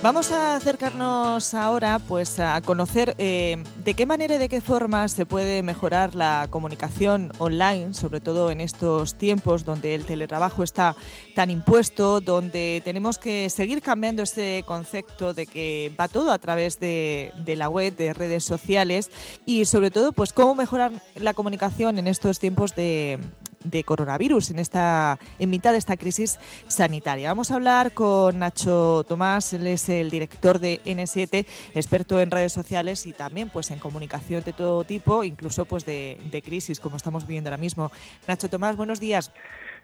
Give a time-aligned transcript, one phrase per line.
[0.00, 5.08] Vamos a acercarnos ahora pues a conocer eh, de qué manera y de qué forma
[5.08, 10.94] se puede mejorar la comunicación online, sobre todo en estos tiempos donde el teletrabajo está
[11.34, 16.78] tan impuesto, donde tenemos que seguir cambiando ese concepto de que va todo a través
[16.78, 19.10] de, de la web, de redes sociales
[19.46, 23.18] y sobre todo pues cómo mejorar la comunicación en estos tiempos de,
[23.64, 27.28] de coronavirus en esta en mitad de esta crisis sanitaria.
[27.28, 32.52] Vamos a hablar con Nacho Tomás, él es el director de N7, experto en redes
[32.52, 37.26] sociales y también pues en comunicación de todo tipo, incluso pues de, crisis como estamos
[37.26, 37.90] viviendo ahora mismo.
[38.26, 39.32] Nacho Tomás, buenos días.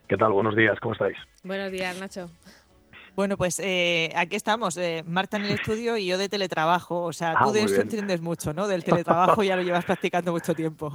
[0.09, 0.33] ¿Qué tal?
[0.33, 1.17] Buenos días, ¿cómo estáis?
[1.43, 2.31] Buenos días, Nacho.
[3.17, 7.03] Bueno, pues eh, aquí estamos, eh, Marta en el estudio y yo de teletrabajo.
[7.03, 8.67] O sea, tú ah, de esto entiendes mucho, ¿no?
[8.67, 10.93] Del teletrabajo ya lo llevas practicando mucho tiempo.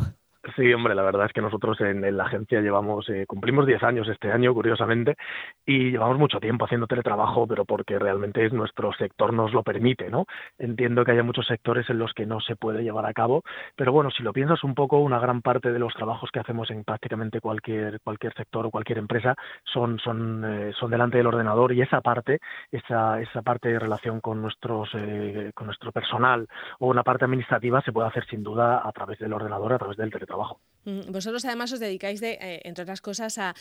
[0.55, 4.07] Sí, hombre, la verdad es que nosotros en, la agencia llevamos, eh, cumplimos 10 años
[4.07, 5.17] este año, curiosamente,
[5.65, 10.09] y llevamos mucho tiempo haciendo teletrabajo, pero porque realmente es nuestro sector nos lo permite,
[10.09, 10.25] ¿no?
[10.57, 13.43] Entiendo que haya muchos sectores en los que no se puede llevar a cabo,
[13.75, 16.71] pero bueno, si lo piensas un poco, una gran parte de los trabajos que hacemos
[16.71, 21.73] en prácticamente cualquier cualquier sector o cualquier empresa son son eh, son delante del ordenador
[21.73, 22.39] y esa parte,
[22.71, 26.47] esa esa parte de relación con nuestros eh, con nuestro personal
[26.79, 29.97] o una parte administrativa se puede hacer sin duda a través del ordenador, a través
[29.97, 30.61] del teletrabajo trabajo.
[30.85, 33.53] Mm, vosotros además os dedicáis, de, eh, entre otras cosas, a,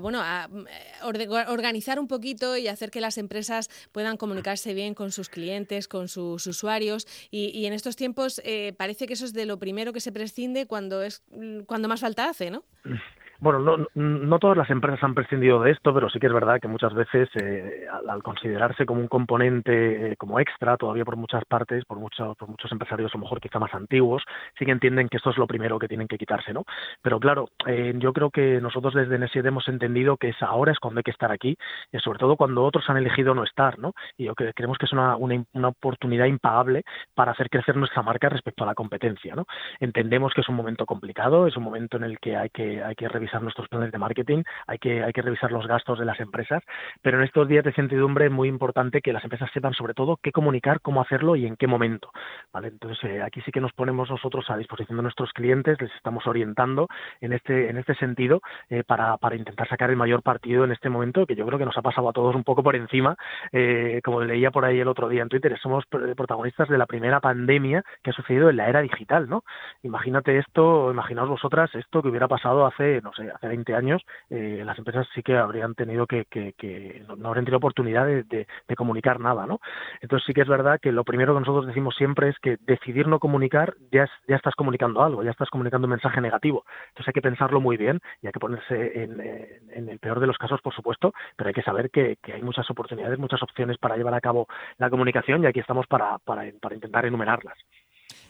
[0.00, 5.12] bueno, a eh, organizar un poquito y hacer que las empresas puedan comunicarse bien con
[5.12, 7.06] sus clientes, con sus usuarios.
[7.30, 10.66] Y, en estos tiempos eh, parece que eso es de lo primero que se prescinde
[10.66, 11.22] cuando es
[11.66, 12.64] cuando más falta hace, ¿no?
[13.42, 16.60] Bueno, no, no todas las empresas han prescindido de esto, pero sí que es verdad
[16.60, 21.44] que muchas veces, eh, al, considerarse como un componente eh, como extra, todavía por muchas
[21.46, 24.22] partes, por muchos, por muchos empresarios a lo mejor quizá más antiguos,
[24.56, 26.62] sí que entienden que esto es lo primero que tienen que quitarse, ¿no?
[27.02, 30.78] Pero claro, eh, yo creo que nosotros desde NSID hemos entendido que es ahora es
[30.78, 31.56] cuando hay que estar aquí,
[31.90, 33.92] y sobre todo cuando otros han elegido no estar, ¿no?
[34.16, 36.84] Y yo que, creemos que es una, una, una oportunidad impagable
[37.16, 39.46] para hacer crecer nuestra marca respecto a la competencia, ¿no?
[39.80, 42.94] Entendemos que es un momento complicado, es un momento en el que hay que, hay
[42.94, 46.20] que revisar nuestros planes de marketing, hay que, hay que revisar los gastos de las
[46.20, 46.62] empresas,
[47.00, 50.18] pero en estos días de incertidumbre es muy importante que las empresas sepan sobre todo
[50.22, 52.10] qué comunicar, cómo hacerlo y en qué momento.
[52.52, 52.68] ¿vale?
[52.68, 56.26] Entonces, eh, aquí sí que nos ponemos nosotros a disposición de nuestros clientes, les estamos
[56.26, 56.88] orientando
[57.20, 60.88] en este, en este sentido eh, para, para intentar sacar el mayor partido en este
[60.88, 63.16] momento, que yo creo que nos ha pasado a todos un poco por encima,
[63.52, 67.20] eh, como leía por ahí el otro día en Twitter, somos protagonistas de la primera
[67.20, 69.44] pandemia que ha sucedido en la era digital, ¿no?
[69.82, 74.62] Imagínate esto, imaginaos vosotras esto que hubiera pasado hace, no sé, hace 20 años, eh,
[74.64, 78.46] las empresas sí que habrían tenido que, que, no, habrían tenido oportunidad de,
[78.76, 79.60] comunicar nada, ¿no?
[80.00, 83.06] Entonces sí que es verdad que lo primero que nosotros decimos siempre es que decidir
[83.06, 86.64] no comunicar ya, ya estás comunicando algo, ya estás comunicando un mensaje negativo.
[86.88, 90.26] Entonces hay que pensarlo muy bien y hay que ponerse en, en el peor de
[90.26, 93.78] los casos, por supuesto, pero hay que saber que, que, hay muchas oportunidades, muchas opciones
[93.78, 97.56] para llevar a cabo la comunicación y aquí estamos para, para intentar enumerarlas.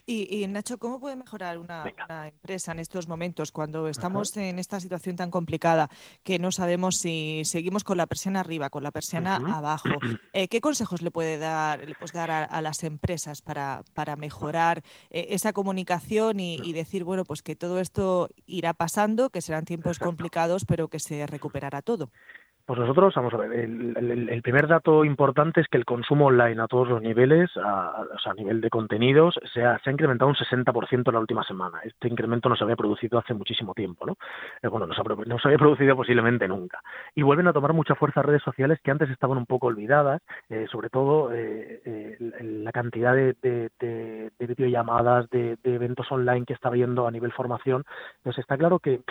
[0.04, 1.84] Y, Nacho, ¿cómo puede mejorar una,
[2.26, 5.88] empresa en estos momentos cuando estamos en esta situación tan complicada
[6.24, 9.88] que no sabemos si seguimos con la persiana arriba, con la persiana abajo?
[10.34, 15.26] Eh, ¿Qué consejos le puede dar, le dar a, las empresas para, para mejorar eh,
[15.30, 20.64] esa comunicación y, decir, bueno, pues que todo esto irá pasando, que serán tiempos complicados,
[20.64, 22.10] pero que se recuperará todo?
[22.64, 26.68] Pues nosotros, vamos a ver, el, primer dato importante es que el consumo online a
[26.68, 31.02] todos los niveles, a, o sea, a nivel de contenidos, se ha, incrementado un 60%
[31.08, 31.80] en la última semana.
[31.82, 34.16] Este incremento no se había producido hace muchísimo tiempo, ¿no?
[34.62, 36.80] Eh, bueno, no se, no se, había producido posiblemente nunca.
[37.16, 40.66] Y vuelven a tomar mucha fuerza redes sociales que antes estaban un poco olvidadas, eh,
[40.70, 42.11] sobre todo eh,
[42.62, 47.32] la cantidad de, de, de, de videollamadas, de, eventos online que está habiendo a nivel
[47.32, 47.84] formación.
[48.18, 49.02] Entonces está claro que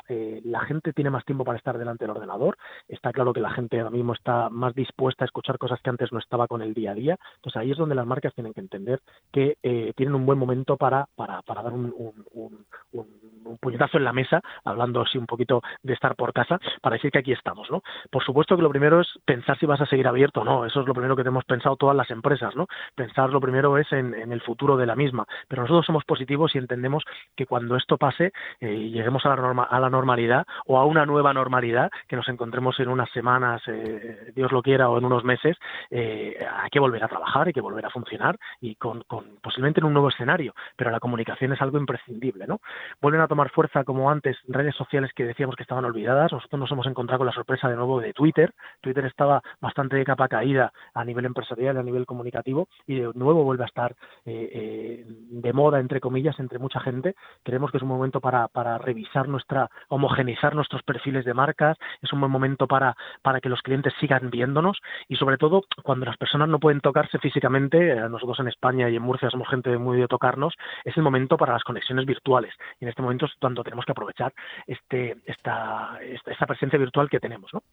[0.44, 2.58] la gente tiene más tiempo para estar delante del ordenador,
[2.88, 6.12] está claro que la gente ahora mismo está más dispuesta a escuchar cosas que antes
[6.12, 7.18] no estaba con el día a día.
[7.36, 9.02] Entonces ahí es donde las marcas tienen que entender
[9.32, 13.21] que eh, tienen un buen momento para, para, para dar un, un, un
[13.58, 17.20] puñetazo en la mesa, hablando así un poquito de estar por casa, para decir que
[17.20, 17.82] aquí estamos, ¿no?
[18.10, 20.82] Por supuesto que lo primero es pensar si vas a seguir abierto o no, eso
[20.82, 22.68] es lo primero que tenemos pensado todas las empresas, ¿no?
[22.96, 26.58] Pensar lo primero es en, el futuro de la misma, pero nosotros somos positivos y
[26.58, 27.04] entendemos
[27.36, 30.86] que cuando esto pase eh, y lleguemos a la, norma, a la normalidad o a
[30.86, 35.06] una nueva normalidad, que nos encontremos en unas semanas, eh, Dios lo quiera, o en
[35.06, 35.58] unos meses,
[35.90, 39.80] eh, hay que volver a trabajar, hay que volver a funcionar y con, con posiblemente
[39.80, 42.62] en un nuevo escenario, pero la comunicación es algo imprescindible, ¿no?
[43.02, 46.32] Vuelven a tomar fuerza como antes redes sociales que decíamos que estaban olvidadas.
[46.32, 48.54] Nosotros nos hemos encontrado con la sorpresa de nuevo de Twitter.
[48.82, 53.44] Twitter estaba bastante de capa caída a nivel empresarial, a nivel comunicativo y de nuevo
[53.44, 53.96] vuelve a estar
[54.26, 57.16] eh, eh, de moda, entre comillas, entre mucha gente.
[57.44, 61.78] Creemos que es un momento para, para revisar nuestra, homogenizar nuestros perfiles de marcas.
[62.02, 66.06] Es un buen momento para, para que los clientes sigan viéndonos y sobre todo cuando
[66.06, 69.78] las personas no pueden tocarse físicamente, eh, nosotros en España y en Murcia somos gente
[69.78, 70.54] muy de tocarnos,
[70.84, 74.34] es el momento para las conexiones virtuales y en este momento cuando tenemos que aprovechar
[74.68, 77.52] este, esta, esta, presencia virtual que tenemos.
[77.54, 77.64] ¿no?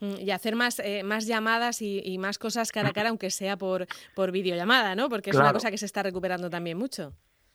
[0.00, 3.56] Mm, y hacer más, eh, más llamadas y, más cosas cara a cara, aunque sea
[3.56, 5.08] por, por videollamada, ¿no?
[5.08, 7.12] Porque es una cosa que se está recuperando también mucho.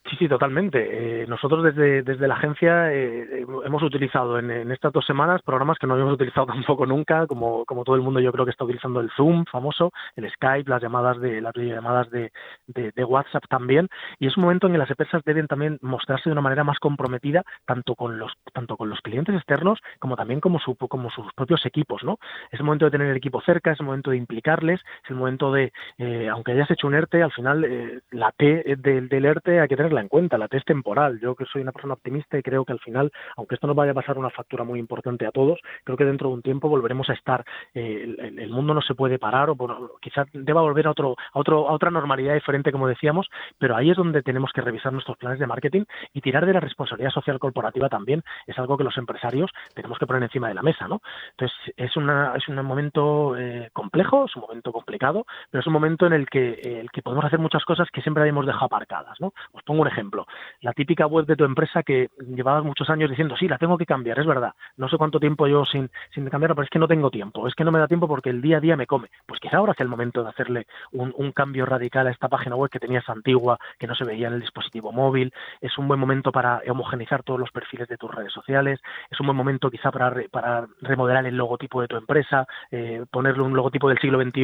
[0.10, 1.22] Sí, sí, totalmente.
[1.24, 5.86] Eh, nosotros desde, desde la agencia eh, hemos utilizado en, estas dos semanas programas que
[5.86, 9.00] no habíamos utilizado tampoco nunca, como, como todo el mundo yo creo que está utilizando
[9.00, 12.32] el Zoom famoso, el Skype, las llamadas de las llamadas de,
[12.68, 13.90] de, WhatsApp también.
[14.20, 16.80] Y es un momento en que las empresas deben también mostrarse de una manera más
[16.80, 21.32] comprometida tanto con los tanto con los clientes externos como también como su, como sus
[21.34, 22.18] propios equipos, ¿no?
[22.52, 25.72] Es momento de tener el equipo cerca, es momento de implicarles, es el momento de,
[26.00, 29.76] eh, aunque hayas hecho un ERTE, al final la T del, del ERTE hay que
[29.76, 31.20] tener en cuenta, la T es temporal.
[31.20, 33.92] Yo que soy una persona optimista y creo que al final, aunque esto nos vaya
[33.92, 37.10] a pasar una factura muy importante a todos, creo que dentro de un tiempo volveremos
[37.10, 37.44] a estar,
[37.74, 41.40] eh, el, mundo no se puede parar o bueno, quizás deba volver a otro, a
[41.40, 43.28] otro, a otra normalidad diferente como decíamos,
[43.58, 45.84] pero ahí es donde tenemos que revisar nuestros planes de marketing
[46.14, 50.06] y tirar de la responsabilidad social corporativa también es algo que los empresarios tenemos que
[50.06, 51.02] poner encima de la mesa, ¿no?
[51.32, 55.74] Entonces es una, es un momento eh, complejo, es un momento complicado, pero es un
[55.74, 59.34] momento en el que, que podemos hacer muchas cosas que siempre habíamos dejado aparcadas, ¿no?
[59.54, 60.26] Os pongo un ejemplo,
[60.62, 63.86] la típica web de tu empresa que llevabas muchos años diciendo, sí, la tengo que
[63.86, 66.88] cambiar, es verdad, no sé cuánto tiempo yo sin, sin cambiarla, pero es que no
[66.88, 69.10] tengo tiempo, es que no me da tiempo porque el día a día me come.
[69.26, 72.70] Pues quizá ahora es el momento de hacerle un, cambio radical a esta página web
[72.70, 76.32] que tenías antigua, que no se veía en el dispositivo móvil, es un buen momento
[76.32, 80.14] para homogenizar todos los perfiles de tus redes sociales, es un buen momento quizá para,
[80.30, 84.42] para remodelar el logotipo de tu empresa, eh, ponerle un logotipo del siglo XXI,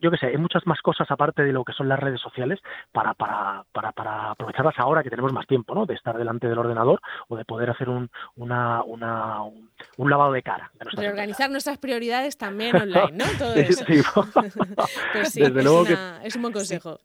[0.00, 2.60] yo qué sé, hay muchas más cosas aparte de lo que son las redes sociales
[2.92, 5.86] para, para, para, para aprovecharlas ahora que tenemos más tiempo, ¿no?
[5.86, 10.42] De estar delante del ordenador o de poder hacer un, una, una, un, lavado de
[10.42, 10.70] cara.
[10.96, 13.24] De, organizar nuestras prioridades también online, ¿no?
[13.38, 13.84] Todo eso.
[13.86, 14.02] Sí,
[15.12, 15.96] pues sí, Desde es, luego que...
[16.24, 16.98] es un buen consejo.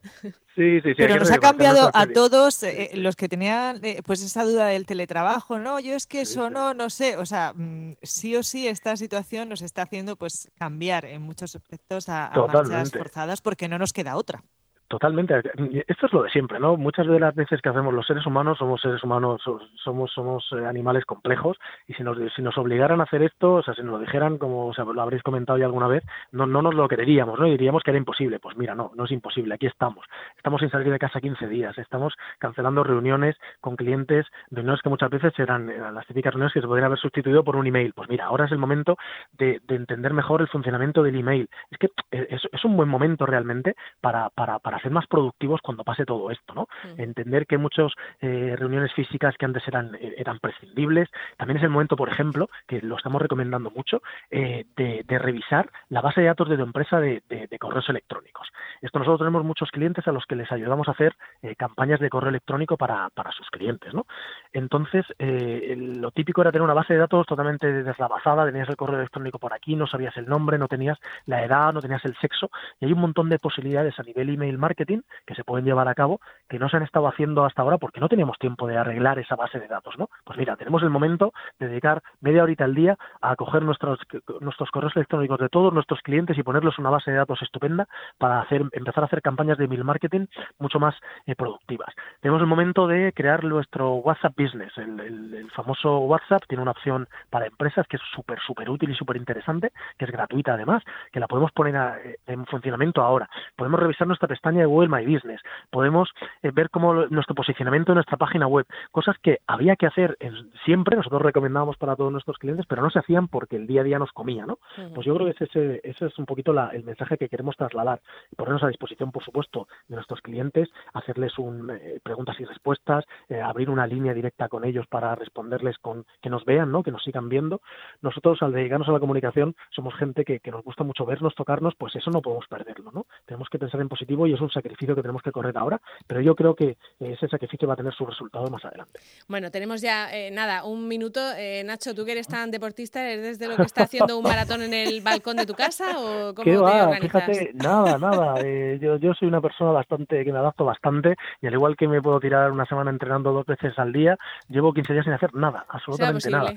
[0.56, 0.94] Sí, sí, sí.
[0.98, 4.86] Pero nos ha cambiado a todos eh, los que tenían eh, pues esa duda del
[4.86, 5.80] teletrabajo, ¿no?
[5.80, 9.50] Yo es que eso no, no sé, o sea, mm, sí o sí esta situación
[9.50, 13.94] nos está haciendo pues cambiar en muchos aspectos a, a marchas forzadas porque no nos
[13.94, 14.44] queda otra.
[14.92, 15.42] Totalmente.
[15.88, 16.76] Esto es lo de siempre, ¿no?
[16.76, 19.42] Muchas de las veces que hacemos los seres humanos somos seres humanos,
[19.82, 21.58] somos somos eh, animales complejos
[21.88, 24.38] y si nos si nos obligaran a hacer esto, o sea, si nos lo dijeran,
[24.38, 26.04] como o sea, lo habréis comentado ya alguna vez,
[26.34, 27.48] no no nos lo creeríamos, ¿no?
[27.48, 28.40] Y diríamos que era imposible.
[28.40, 29.56] Pues mira, no, no es imposible.
[29.56, 30.06] Aquí estamos.
[30.36, 31.78] Estamos sin salir de casa 15 días.
[31.78, 36.68] Estamos cancelando reuniones con clientes, reuniones que muchas veces eran, las típicas reuniones que se
[36.68, 37.94] podrían haber sustituido por un email.
[37.94, 38.98] Pues mira, ahora es el momento
[39.38, 41.48] de, de entender mejor el funcionamiento del email.
[41.70, 45.84] Es que es, es un buen momento realmente para para para ser más productivos cuando
[45.84, 46.68] pase todo esto, ¿no?
[46.98, 51.70] Entender que muchas eh, reuniones físicas que antes eran, eh, eran prescindibles, también es el
[51.70, 56.50] momento, por ejemplo, que lo estamos recomendando mucho, eh, de, revisar la base de datos
[56.50, 57.22] de tu empresa de,
[57.60, 58.48] correos electrónicos.
[58.82, 61.16] Esto nosotros tenemos muchos clientes a los que les ayudamos a hacer
[61.58, 64.08] campañas de correo electrónico para, para sus clientes, ¿no?
[64.52, 69.38] Entonces, lo típico era tener una base de datos totalmente deslavazada, tenías el correo electrónico
[69.38, 70.98] por aquí, no sabías el nombre, no tenías
[71.28, 72.50] la edad, no tenías el sexo,
[72.80, 75.96] y hay un montón de posibilidades a nivel email marketing que se pueden llevar a
[75.96, 76.20] cabo
[76.50, 79.36] que no se han estado haciendo hasta ahora porque no teníamos tiempo de arreglar esa
[79.36, 80.10] base de datos, ¿no?
[80.26, 84.00] Pues mira, tenemos el momento de dedicar media horita al día a coger nuestros
[84.42, 87.88] nuestros correos electrónicos de todos nuestros clientes y ponerlos en una base de datos estupenda
[88.18, 90.26] para hacer empezar a hacer campañas de email marketing
[90.60, 91.94] mucho más eh, productivas.
[92.20, 97.08] Tenemos el momento de crear nuestro WhatsApp Business, el, el, famoso WhatsApp tiene una opción
[97.30, 101.20] para empresas que es súper súper útil y súper interesante, que es gratuita además, que
[101.20, 103.30] la podemos poner eh, en funcionamiento ahora.
[103.56, 106.10] Podemos revisar nuestra pestaña de Google My Business, podemos
[106.44, 110.18] eh, ver cómo nuestro posicionamiento en nuestra página web, cosas que había que hacer
[110.66, 113.84] siempre, nosotros recomendábamos para todos nuestros clientes, pero no se hacían porque el día a
[113.84, 114.60] día nos comía, ¿no?
[114.94, 118.02] Pues yo creo que ese, ese es un poquito el mensaje que queremos trasladar,
[118.36, 123.42] ponernos a disposición, por supuesto, de nuestros clientes, hacerles un, eh, preguntas y respuestas, eh,
[123.42, 126.84] abrir una línea directa con ellos para responderles con que nos vean, ¿no?
[126.84, 127.62] Que nos sigan viendo.
[128.02, 131.76] Nosotros al dedicarnos a la comunicación somos gente que, que nos gusta mucho vernos, tocarnos,
[131.76, 133.06] pues eso no podemos perderlo, ¿no?
[133.26, 136.22] Tenemos que pensar en positivo y es un sacrificio que tenemos que correr ahora, pero
[136.22, 139.00] yo creo que ese sacrificio va a tener su resultado más adelante.
[139.28, 141.20] Bueno, tenemos ya eh, nada, un minuto.
[141.38, 144.62] Eh, Nacho, tú que eres tan deportista, ¿eres desde lo que está haciendo un maratón
[144.62, 147.26] en el balcón de tu casa o cómo te organizas?
[147.26, 148.36] Fíjate, nada, nada.
[148.44, 151.88] Eh, yo, yo soy una persona bastante que me adapto bastante y al igual que
[151.88, 154.18] me puedo tirar una semana entrenando dos veces al día,
[154.50, 156.54] llevo 15 días sin hacer nada, absolutamente nada.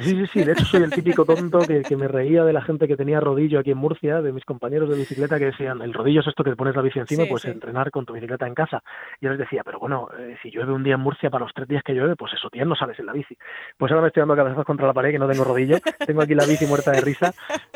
[0.00, 0.44] Sí, sí, sí.
[0.44, 3.20] De hecho, soy el típico tonto que, que, me reía de la gente que tenía
[3.20, 6.44] rodillo aquí en Murcia, de mis compañeros de bicicleta que decían, el rodillo es esto
[6.44, 8.82] que te pones la bici encima, pues entrenar con tu bicicleta en casa.
[9.20, 11.54] Y yo les decía, pero bueno, eh, si llueve un día en Murcia, para los
[11.54, 13.36] tres días que llueve, pues esos días no sales en la bici.
[13.76, 15.78] Pues ahora me estoy dando cabezas contra la pared, que no tengo rodillo.
[16.06, 17.32] Tengo aquí la bici muerta de risa.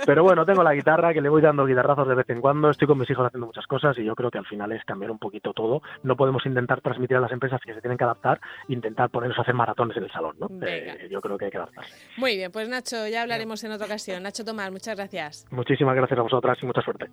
[0.07, 2.71] Pero bueno, tengo la guitarra, que le voy dando guitarrazos de vez en cuando.
[2.71, 5.11] Estoy con mis hijos haciendo muchas cosas y yo creo que al final es cambiar
[5.11, 5.83] un poquito todo.
[6.03, 9.43] No podemos intentar transmitir a las empresas que se tienen que adaptar, intentar ponernos a
[9.43, 10.49] hacer maratones en el salón, ¿no?
[10.63, 11.95] Eh, yo creo que hay que adaptarse.
[12.17, 14.23] Muy bien, pues Nacho, ya hablaremos en otra ocasión.
[14.23, 15.47] Nacho Tomás, muchas gracias.
[15.51, 17.07] Muchísimas gracias a vosotras y mucha suerte.